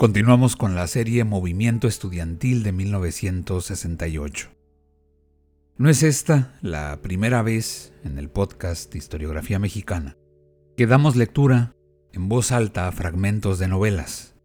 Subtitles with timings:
[0.00, 4.48] Continuamos con la serie Movimiento Estudiantil de 1968.
[5.76, 10.16] No es esta la primera vez en el podcast Historiografía Mexicana
[10.74, 11.76] que damos lectura
[12.14, 14.36] en voz alta a fragmentos de novelas.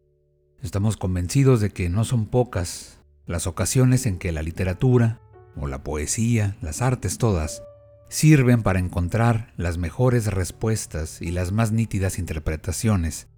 [0.62, 5.22] Estamos convencidos de que no son pocas las ocasiones en que la literatura,
[5.56, 7.64] o la poesía, las artes todas,
[8.10, 13.30] sirven para encontrar las mejores respuestas y las más nítidas interpretaciones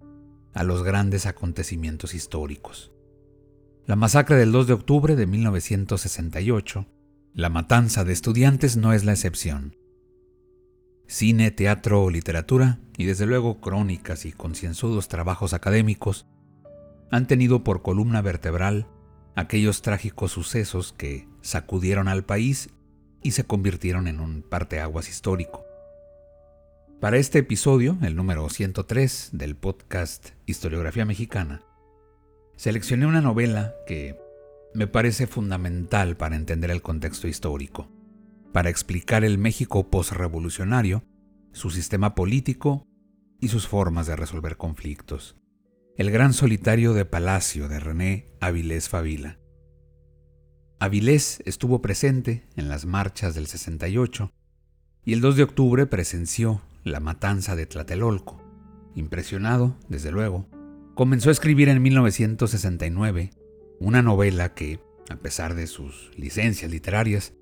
[0.54, 2.92] a los grandes acontecimientos históricos.
[3.86, 6.86] La masacre del 2 de octubre de 1968,
[7.32, 9.76] la matanza de estudiantes no es la excepción.
[11.06, 16.26] Cine, teatro, literatura y desde luego crónicas y concienzudos trabajos académicos
[17.10, 18.86] han tenido por columna vertebral
[19.34, 22.70] aquellos trágicos sucesos que sacudieron al país
[23.22, 25.67] y se convirtieron en un parteaguas histórico.
[27.00, 31.62] Para este episodio, el número 103 del podcast Historiografía Mexicana,
[32.56, 34.18] seleccioné una novela que
[34.74, 37.88] me parece fundamental para entender el contexto histórico,
[38.52, 41.04] para explicar el México posrevolucionario,
[41.52, 42.84] su sistema político
[43.38, 45.36] y sus formas de resolver conflictos.
[45.96, 49.38] El gran solitario de Palacio de René Avilés Favila.
[50.80, 54.32] Avilés estuvo presente en las marchas del 68
[55.04, 58.42] y el 2 de octubre presenció la matanza de Tlatelolco.
[58.94, 60.48] Impresionado, desde luego,
[60.94, 63.30] comenzó a escribir en 1969
[63.80, 67.34] una novela que, a pesar de sus licencias literarias,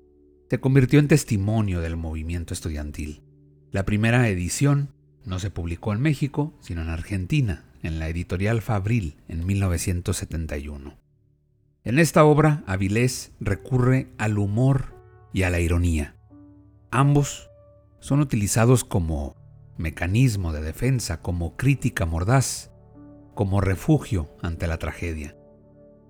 [0.49, 3.21] se convirtió en testimonio del movimiento estudiantil.
[3.71, 4.93] La primera edición
[5.25, 10.97] no se publicó en México, sino en Argentina, en la editorial Fabril, en 1971.
[11.83, 14.93] En esta obra, Avilés recurre al humor
[15.33, 16.15] y a la ironía.
[16.91, 17.49] Ambos
[17.99, 19.35] son utilizados como
[19.77, 22.71] mecanismo de defensa, como crítica mordaz,
[23.35, 25.35] como refugio ante la tragedia.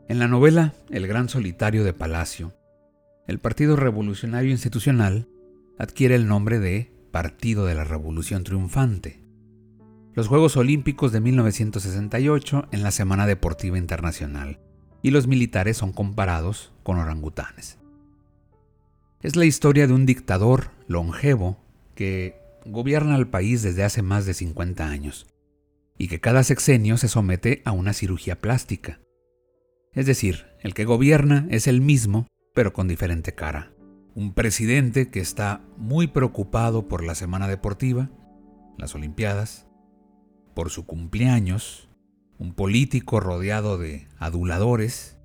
[0.07, 2.53] En la novela El Gran Solitario de Palacio,
[3.27, 5.27] el Partido Revolucionario Institucional
[5.77, 9.21] adquiere el nombre de Partido de la Revolución Triunfante.
[10.13, 14.59] Los Juegos Olímpicos de 1968 en la Semana Deportiva Internacional,
[15.01, 17.77] y los militares son comparados con orangutanes.
[19.21, 21.66] Es la historia de un dictador longevo
[21.97, 25.25] que gobierna al país desde hace más de 50 años
[25.97, 29.01] y que cada sexenio se somete a una cirugía plástica.
[29.93, 33.73] Es decir, el que gobierna es el mismo, pero con diferente cara.
[34.13, 38.11] Un presidente que está muy preocupado por la semana deportiva,
[38.77, 39.65] las Olimpiadas,
[40.53, 41.89] por su cumpleaños,
[42.37, 45.17] un político rodeado de aduladores,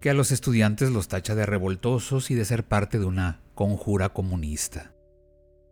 [0.00, 4.14] que a los estudiantes los tacha de revoltosos y de ser parte de una conjura
[4.14, 4.93] comunista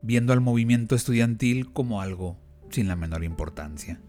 [0.02, 2.36] viendo al movimiento estudiantil como algo
[2.70, 4.00] sin la menor importancia.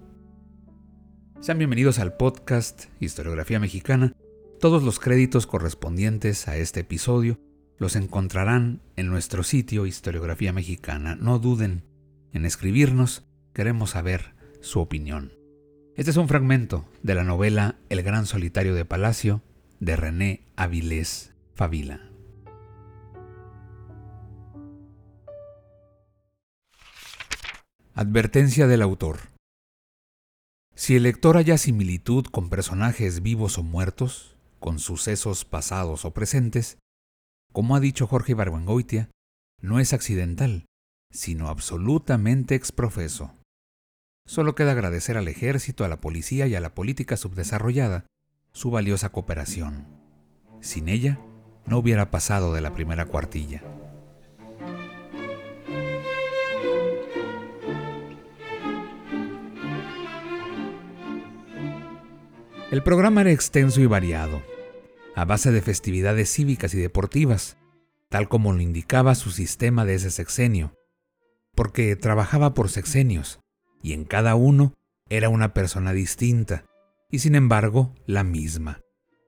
[1.39, 4.13] Sean bienvenidos al podcast Historiografía Mexicana.
[4.59, 7.39] Todos los créditos correspondientes a este episodio
[7.77, 11.15] los encontrarán en nuestro sitio Historiografía Mexicana.
[11.15, 11.83] No duden
[12.31, 15.33] en escribirnos, queremos saber su opinión.
[15.95, 19.43] Este es un fragmento de la novela El Gran Solitario de Palacio
[19.79, 22.12] de René Avilés Favila.
[27.95, 29.19] Advertencia del autor.
[30.73, 36.79] Si el lector haya similitud con personajes vivos o muertos, con sucesos pasados o presentes,
[37.51, 39.11] como ha dicho Jorge Barbangoitia,
[39.61, 40.65] no es accidental,
[41.11, 43.35] sino absolutamente exprofeso.
[44.25, 48.07] Solo queda agradecer al ejército, a la policía y a la política subdesarrollada
[48.53, 49.85] su valiosa cooperación.
[50.61, 51.19] Sin ella,
[51.67, 53.61] no hubiera pasado de la primera cuartilla.
[62.73, 64.41] El programa era extenso y variado,
[65.15, 67.55] a base de festividades cívicas y deportivas,
[68.09, 70.73] tal como lo indicaba su sistema de ese sexenio,
[71.53, 73.39] porque trabajaba por sexenios,
[73.83, 74.73] y en cada uno
[75.07, 76.65] era una persona distinta,
[77.11, 78.81] y sin embargo la misma,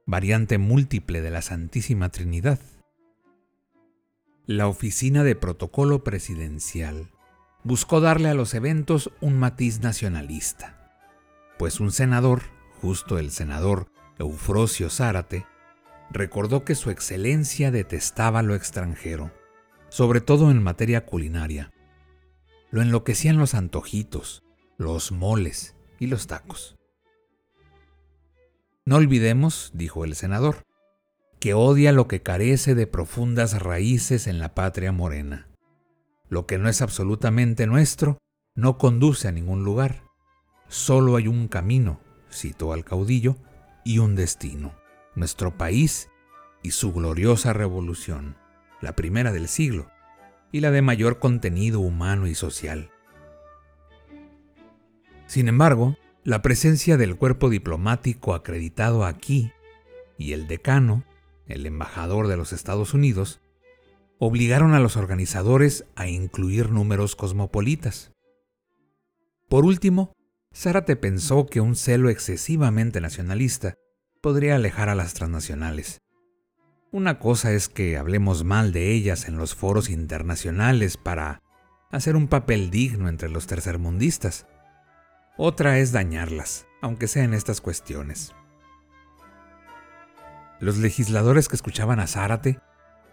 [0.08, 2.58] variante múltiple de la Santísima Trinidad.
[4.48, 7.12] la Oficina de Protocolo Presidencial
[7.64, 10.98] buscó darle a los eventos un matiz nacionalista,
[11.60, 13.88] pues un senador, justo el senador
[14.18, 15.46] Eufrosio Zárate,
[16.12, 19.32] recordó que su excelencia detestaba lo extranjero,
[19.90, 21.74] sobre todo en materia culinaria.
[22.72, 24.44] Lo enloquecían los antojitos,
[24.78, 26.76] los moles y los tacos.
[28.86, 30.64] No olvidemos, dijo el senador,
[31.40, 35.48] que odia lo que carece de profundas raíces en la patria morena.
[36.30, 38.18] Lo que no es absolutamente nuestro
[38.56, 40.04] no conduce a ningún lugar.
[40.68, 42.00] Solo hay un camino,
[42.36, 43.38] citó al caudillo,
[43.84, 44.74] y un destino,
[45.16, 46.10] nuestro país
[46.64, 48.36] y su gloriosa revolución,
[48.82, 49.90] la primera del siglo,
[50.52, 52.90] y la de mayor contenido humano y social.
[55.28, 59.52] Sin embargo, la presencia del cuerpo diplomático acreditado aquí
[60.18, 61.04] y el decano,
[61.46, 63.42] el embajador de los Estados Unidos,
[64.18, 68.12] obligaron a los organizadores a incluir números cosmopolitas.
[69.50, 70.15] Por último,
[70.56, 73.76] Zárate pensó que un celo excesivamente nacionalista
[74.22, 76.02] podría alejar a las transnacionales.
[76.94, 81.42] Una cosa es que hablemos mal de ellas en los foros internacionales para
[81.92, 84.48] hacer un papel digno entre los tercermundistas.
[85.38, 88.34] Otra es dañarlas, aunque sea en estas cuestiones.
[90.62, 92.60] Los legisladores que escuchaban a Zárate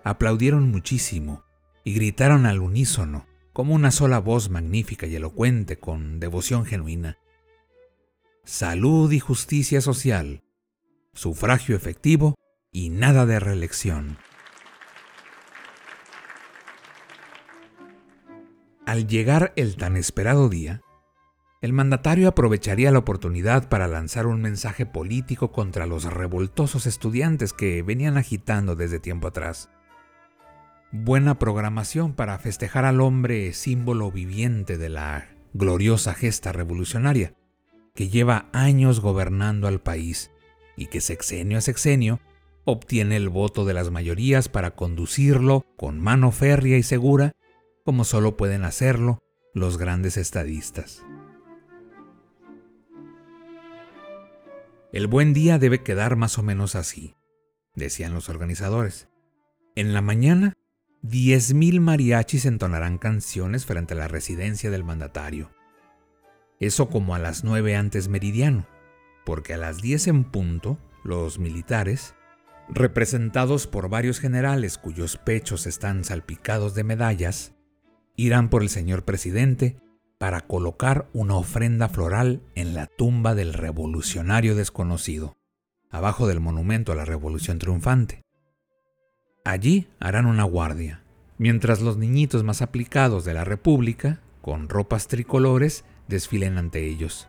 [0.04, 1.44] aplaudieron muchísimo
[1.82, 7.18] y gritaron al unísono, como una sola voz magnífica y elocuente, con devoción genuina.
[8.44, 10.42] Salud y justicia social,
[11.14, 12.34] sufragio efectivo
[12.72, 14.18] y nada de reelección.
[18.84, 20.82] Al llegar el tan esperado día,
[21.60, 27.82] el mandatario aprovecharía la oportunidad para lanzar un mensaje político contra los revoltosos estudiantes que
[27.82, 29.70] venían agitando desde tiempo atrás.
[30.90, 37.34] Buena programación para festejar al hombre símbolo viviente de la gloriosa gesta revolucionaria,
[37.94, 40.30] que lleva años gobernando al país
[40.76, 42.20] y que sexenio a sexenio
[42.64, 47.32] obtiene el voto de las mayorías para conducirlo con mano férrea y segura,
[47.84, 49.18] como solo pueden hacerlo
[49.54, 51.04] los grandes estadistas.
[54.92, 57.14] El buen día debe quedar más o menos así,
[57.74, 59.08] decían los organizadores.
[59.74, 60.54] En la mañana,
[61.02, 65.50] 10.000 mariachis entonarán canciones frente a la residencia del mandatario.
[66.62, 68.68] Eso como a las 9 antes meridiano,
[69.26, 72.14] porque a las 10 en punto, los militares
[72.68, 77.52] representados por varios generales cuyos pechos están salpicados de medallas,
[78.14, 79.76] irán por el señor presidente
[80.18, 85.36] para colocar una ofrenda floral en la tumba del revolucionario desconocido,
[85.90, 88.22] abajo del monumento a la Revolución Triunfante.
[89.44, 91.02] Allí harán una guardia,
[91.38, 97.28] mientras los niñitos más aplicados de la República, con ropas tricolores, desfilen ante ellos.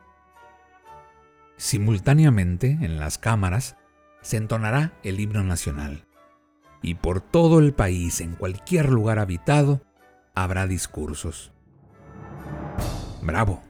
[1.58, 3.78] Simultáneamente, en las cámaras,
[4.22, 6.06] se entonará el himno nacional.
[6.82, 9.82] Y por todo el país, en cualquier lugar habitado,
[10.36, 11.52] habrá discursos.
[13.22, 13.64] Bravo.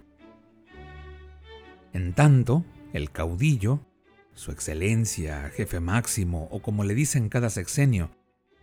[1.94, 3.86] En tanto, el caudillo,
[4.34, 8.10] su excelencia, jefe máximo, o como le dicen cada sexenio,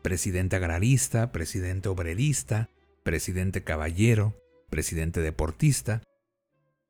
[0.03, 2.70] presidente agrarista, presidente obrerista,
[3.05, 4.35] presidente caballero,
[4.69, 6.03] presidente deportista,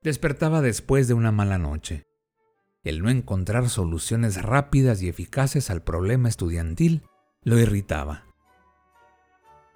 [0.02, 2.07] despertaba después de una mala noche
[2.83, 7.02] el no encontrar soluciones rápidas y eficaces al problema estudiantil
[7.42, 8.25] lo irritaba.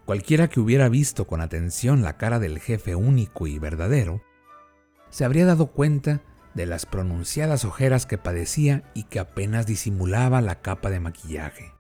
[0.07, 4.23] Cualquiera que hubiera visto con atención la cara del jefe único y verdadero,
[5.11, 6.23] se habría dado cuenta
[6.55, 11.73] de las pronunciadas ojeras que padecía y que apenas disimulaba la capa de maquillaje.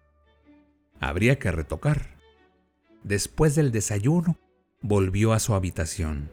[1.01, 2.17] Habría que retocar.
[3.03, 4.39] Después del desayuno,
[4.81, 6.33] volvió a su habitación.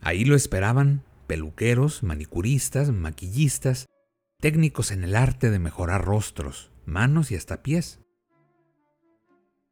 [0.00, 3.88] Ahí lo esperaban peluqueros, manicuristas, maquillistas
[4.40, 8.00] técnicos en el arte de mejorar rostros, manos y hasta pies.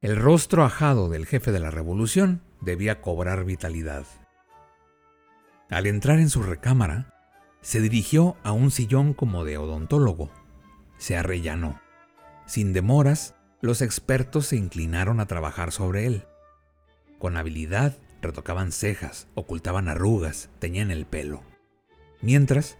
[0.00, 4.07] El rostro ajado del jefe de la revolución debía cobrar vitalidad.
[5.69, 7.14] Al entrar en su recámara,
[7.62, 10.30] se dirigió a un sillón como de odontólogo.
[10.99, 11.80] Se arrellanó.
[12.47, 16.25] Sin demoras, los expertos se inclinaron a trabajar sobre él.
[17.19, 21.43] Con habilidad retocaban cejas, ocultaban arrugas, teñían el pelo.
[22.21, 22.79] Mientras,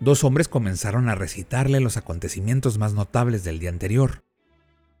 [0.00, 4.24] dos hombres comenzaron a recitarle los acontecimientos más notables del día anterior.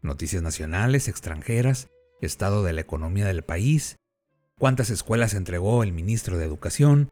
[0.02, 1.88] Noticias nacionales, extranjeras,
[2.20, 3.98] estado de la economía del país,
[4.58, 7.10] cuántas escuelas entregó el ministro de Educación,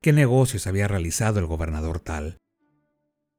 [0.00, 2.38] qué negocios había realizado el gobernador tal.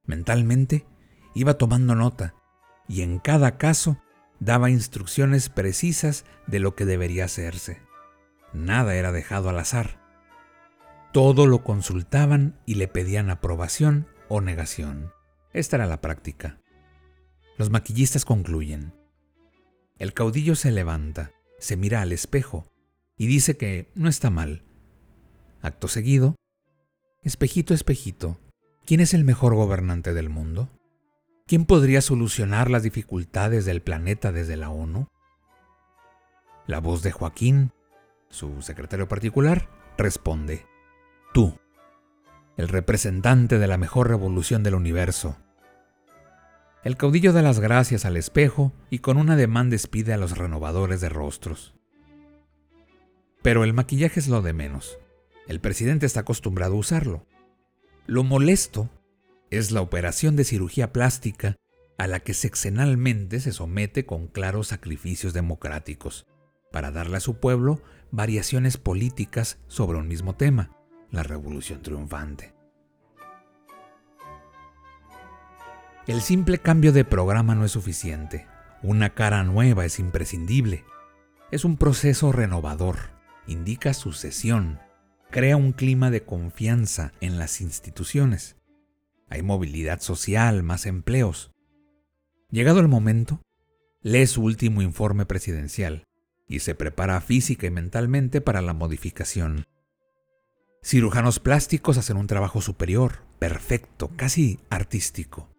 [0.03, 0.85] Mentalmente
[1.33, 2.35] iba tomando nota
[2.87, 3.97] y en cada caso
[4.39, 7.81] daba instrucciones precisas de lo que debería hacerse.
[8.55, 9.99] Nada era dejado al azar.
[11.11, 15.11] Todo lo consultaban y le pedían aprobación o negación.
[15.53, 16.59] Esta era la práctica.
[17.57, 18.93] Los maquillistas concluyen.
[19.97, 22.67] El caudillo se levanta, se mira al espejo
[23.17, 24.63] y dice que no está mal.
[25.61, 26.35] Acto seguido,
[27.23, 28.39] espejito, espejito,
[28.85, 30.69] ¿quién es el mejor gobernante del mundo?
[31.47, 35.07] ¿Quién podría solucionar las dificultades del planeta desde la ONU?
[36.67, 37.71] La voz de Joaquín,
[38.35, 40.65] su secretario particular, responde,
[41.33, 41.57] Tú,
[42.57, 45.37] el representante de la mejor revolución del universo.
[46.83, 51.01] El caudillo da las gracias al espejo y con un ademán despide a los renovadores
[51.01, 51.73] de rostros.
[53.41, 54.99] Pero el maquillaje es lo de menos.
[55.47, 57.25] El presidente está acostumbrado a usarlo.
[58.05, 58.89] Lo molesto
[59.49, 61.55] es la operación de cirugía plástica
[61.97, 66.27] a la que sexenalmente se somete con claros sacrificios democráticos,
[66.75, 70.75] para darle a su pueblo variaciones políticas sobre un mismo tema,
[71.09, 72.53] la revolución triunfante.
[76.05, 78.45] El simple cambio de programa no es suficiente.
[78.83, 80.83] Una cara nueva es imprescindible.
[81.49, 82.97] Es un proceso renovador,
[83.47, 84.81] indica sucesión,
[85.31, 88.57] crea un clima de confianza en las instituciones
[89.29, 91.51] hay movilidad social, más empleos.
[92.51, 93.41] Llegado el momento,
[94.01, 96.04] lee su último informe presidencial
[96.47, 99.65] y se prepara física y mentalmente para la modificación.
[100.83, 105.49] Cirujanos plásticos hacen un trabajo superior, perfecto, casi artístico.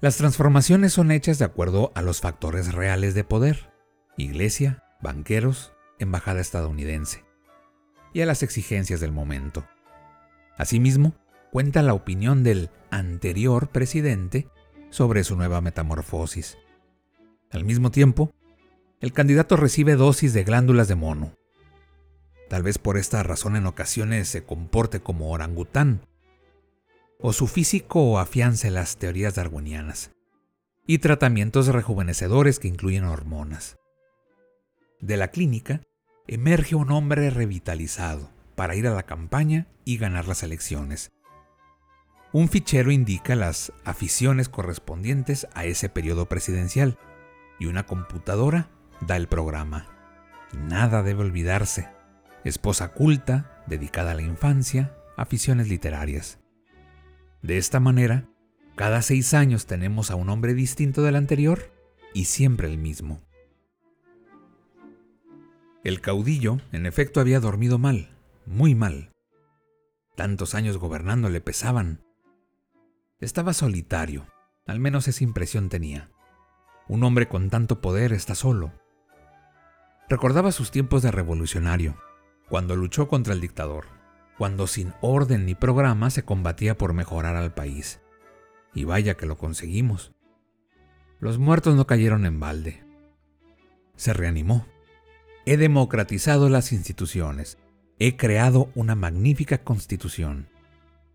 [0.00, 3.72] Las transformaciones son hechas de acuerdo a los factores reales de poder,
[4.16, 7.24] iglesia, banqueros, embajada estadounidense,
[8.12, 9.66] y a las exigencias del momento.
[10.56, 11.14] Asimismo,
[11.50, 14.48] cuenta la opinión del anterior presidente
[14.90, 16.58] sobre su nueva metamorfosis.
[17.50, 18.32] Al mismo tiempo,
[19.00, 21.32] el candidato recibe dosis de glándulas de mono.
[22.48, 26.00] Tal vez por esta razón en ocasiones se comporte como orangután,
[27.20, 30.10] o su físico afiance las teorías darwinianas,
[30.86, 33.76] y tratamientos rejuvenecedores que incluyen hormonas.
[35.00, 35.82] De la clínica
[36.26, 41.12] emerge un hombre revitalizado para ir a la campaña y ganar las elecciones.
[42.32, 46.98] Un fichero indica las aficiones correspondientes a ese periodo presidencial
[47.58, 49.86] y una computadora da el programa.
[50.52, 51.88] Nada debe olvidarse.
[52.44, 56.38] Esposa culta, dedicada a la infancia, aficiones literarias.
[57.42, 58.28] De esta manera,
[58.76, 61.72] cada seis años tenemos a un hombre distinto del anterior
[62.14, 63.20] y siempre el mismo.
[65.84, 69.12] El caudillo, en efecto, había dormido mal, muy mal.
[70.16, 72.02] Tantos años gobernando le pesaban,
[73.20, 74.26] estaba solitario,
[74.64, 76.10] al menos esa impresión tenía.
[76.86, 78.72] Un hombre con tanto poder está solo.
[80.08, 81.96] Recordaba sus tiempos de revolucionario,
[82.48, 83.84] cuando luchó contra el dictador,
[84.38, 88.00] cuando sin orden ni programa se combatía por mejorar al país.
[88.72, 90.14] Y vaya que lo conseguimos.
[91.20, 92.84] Los muertos no cayeron en balde.
[93.96, 94.66] Se reanimó.
[95.44, 97.58] He democratizado las instituciones.
[97.98, 100.48] He creado una magnífica constitución.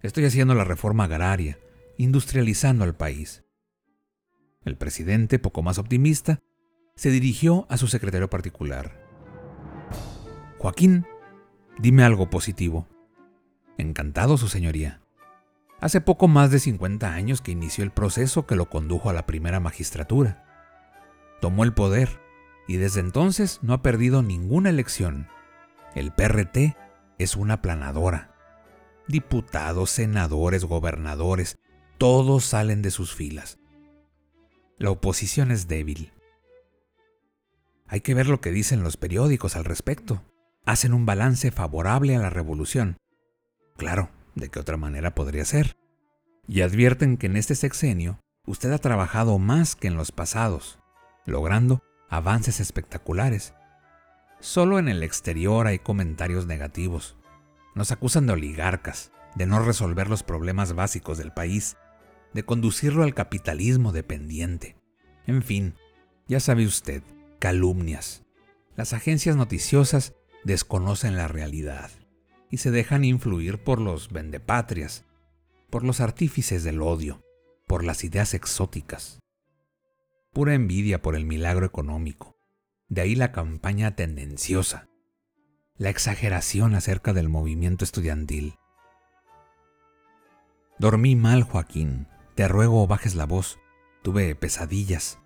[0.02, 1.58] Estoy haciendo la reforma agraria,
[1.98, 3.44] industrializando al país.
[4.66, 6.42] El presidente, poco más optimista,
[6.96, 9.00] se dirigió a su secretario particular.
[10.60, 11.06] Joaquín,
[11.80, 12.88] dime algo positivo.
[13.78, 15.02] Encantado, su señoría.
[15.82, 19.26] Hace poco más de 50 años que inició el proceso que lo condujo a la
[19.26, 20.46] primera magistratura.
[21.42, 22.22] Tomó el poder
[22.68, 25.28] y desde entonces no ha perdido ninguna elección.
[25.96, 26.78] El PRT
[27.18, 28.34] es una planadora.
[29.08, 31.60] Diputados, senadores, gobernadores,
[31.98, 33.60] todos salen de sus filas.
[34.78, 36.14] La oposición es débil.
[37.94, 40.24] Hay que ver lo que dicen los periódicos al respecto.
[40.66, 42.98] Hacen un balance favorable a la revolución.
[43.78, 45.78] Claro, ¿de qué otra manera podría ser?
[46.48, 50.80] Y advierten que en este sexenio usted ha trabajado más que en los pasados,
[51.28, 53.54] logrando avances espectaculares.
[54.40, 57.16] Solo en el exterior hay comentarios negativos.
[57.76, 61.78] Nos acusan de oligarcas, de no resolver los problemas básicos del país
[62.34, 64.78] de conducirlo al capitalismo dependiente.
[65.28, 65.76] En fin,
[66.28, 67.04] ya sabe usted,
[67.44, 68.24] calumnias.
[68.78, 71.92] Las agencias noticiosas desconocen la realidad
[72.50, 75.04] y se dejan influir por los vendepatrias,
[75.70, 77.22] por los artífices del odio,
[77.68, 79.20] por las ideas exóticas.
[80.32, 82.38] Pura envidia por el milagro económico.
[82.88, 84.88] De ahí la campaña tendenciosa,
[85.76, 88.56] la exageración acerca del movimiento estudiantil.
[90.80, 93.60] Dormí mal, Joaquín, te ruego bajes la voz.
[94.02, 95.20] Tuve pesadillas.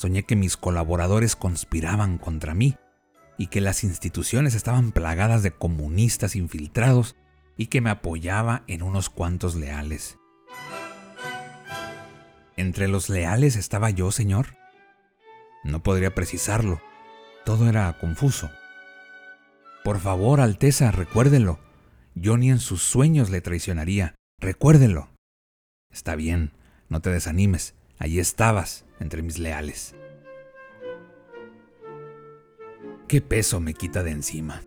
[0.00, 2.78] Soñé que mis colaboradores conspiraban contra mí
[3.36, 7.16] y que las instituciones estaban plagadas de comunistas infiltrados
[7.58, 10.16] y que me apoyaba en unos cuantos leales.
[12.56, 14.56] ¿Entre los leales estaba yo, señor?
[15.64, 16.80] No podría precisarlo.
[17.44, 18.50] Todo era confuso.
[19.84, 21.60] Por favor, Alteza, recuérdelo.
[22.14, 24.14] Yo ni en sus sueños le traicionaría.
[24.38, 25.10] Recuérdelo.
[25.90, 26.52] Está bien,
[26.88, 27.74] no te desanimes.
[28.00, 29.94] Allí estabas, entre mis leales.
[33.06, 34.62] ¿Qué peso me quita de encima?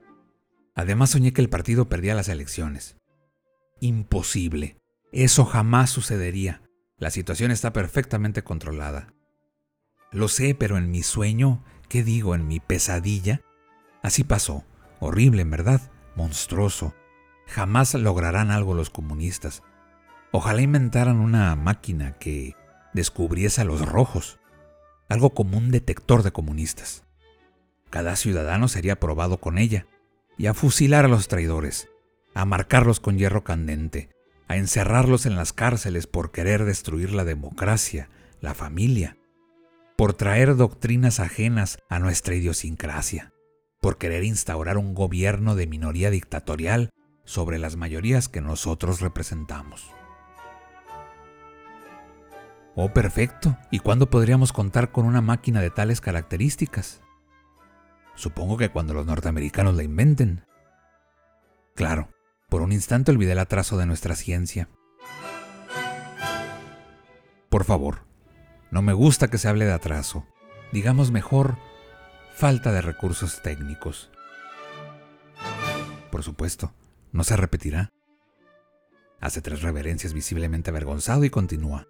[0.76, 2.96] Además soñé que el partido perdía las elecciones.
[3.80, 4.78] Imposible.
[5.12, 6.62] Eso jamás sucedería.
[6.98, 9.16] La situación está perfectamente controlada.
[10.12, 12.36] Lo sé, pero en mi sueño, ¿qué digo?
[12.36, 13.42] En mi pesadilla.
[14.04, 14.64] Así pasó.
[15.00, 15.92] Horrible, en verdad.
[16.16, 16.94] Monstruoso.
[17.48, 19.64] Jamás lograrán algo los comunistas.
[20.32, 22.56] Ojalá inventaran una máquina que
[22.94, 24.40] descubriese a los rojos,
[25.10, 27.04] algo como un detector de comunistas.
[27.90, 29.86] Cada ciudadano sería probado con ella,
[30.38, 31.90] y a fusilar a los traidores,
[32.34, 34.10] a marcarlos con hierro candente,
[34.48, 38.10] a encerrarlos en las cárceles por querer destruir la democracia,
[38.42, 39.18] la familia,
[39.96, 43.32] por traer doctrinas ajenas a nuestra idiosincrasia,
[43.82, 46.90] por querer instaurar un gobierno de minoría dictatorial
[47.26, 49.92] sobre las mayorías que nosotros representamos.
[52.76, 53.58] Oh, perfecto.
[53.70, 57.02] ¿Y cuándo podríamos contar con una máquina de tales características?
[58.16, 60.46] Supongo que cuando los norteamericanos la inventen.
[61.76, 62.10] Claro,
[62.50, 64.70] por un instante olvidé el atraso de nuestra ciencia.
[67.50, 68.06] Por favor,
[68.72, 70.26] no me gusta que se hable de atraso.
[70.72, 71.58] Digamos mejor,
[72.34, 74.12] falta de recursos técnicos.
[76.12, 76.74] Por supuesto,
[77.12, 77.92] no se repetirá.
[79.20, 81.88] Hace tres reverencias visiblemente avergonzado y continúa.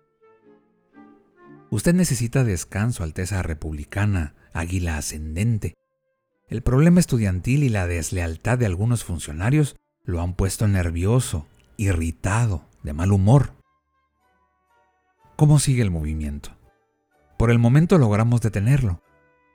[1.74, 5.74] Usted necesita descanso, Alteza Republicana, Águila Ascendente.
[6.48, 12.94] El problema estudiantil y la deslealtad de algunos funcionarios lo han puesto nervioso, irritado, de
[12.94, 13.56] mal humor.
[15.36, 16.52] ¿Cómo sigue el movimiento?
[17.40, 19.02] Por el momento logramos detenerlo.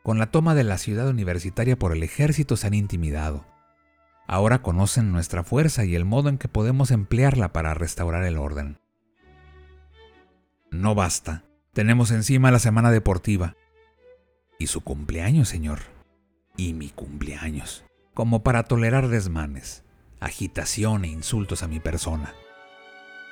[0.03, 3.47] Con la toma de la ciudad universitaria por el ejército se han intimidado.
[4.27, 8.81] Ahora conocen nuestra fuerza y el modo en que podemos emplearla para restaurar el orden.
[10.73, 11.45] No basta.
[11.79, 13.55] Tenemos encima la semana deportiva.
[14.59, 15.79] Y su cumpleaños, señor.
[16.57, 17.85] Y mi cumpleaños.
[18.15, 19.85] Como para tolerar desmanes,
[20.19, 22.35] agitación e insultos a mi persona.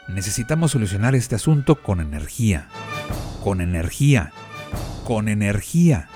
[0.07, 2.69] Necesitamos solucionar este asunto con energía.
[3.43, 4.33] Con energía.
[5.05, 6.09] Con energía.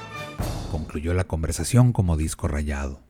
[0.70, 3.09] Concluyó la conversación como disco rayado.